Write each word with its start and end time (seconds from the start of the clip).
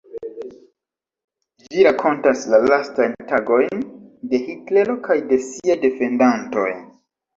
Ĝi 1.65 1.83
rakontas 1.89 2.41
la 2.53 2.61
lastajn 2.73 3.13
tagojn 3.33 3.83
de 4.33 4.41
Hitlero 4.49 4.97
kaj 5.09 5.19
de 5.33 5.41
siaj 5.53 5.81
defendantoj. 5.89 6.69